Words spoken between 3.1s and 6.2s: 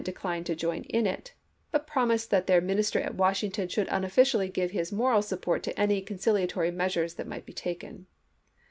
Washington should unofficially give his moral support to any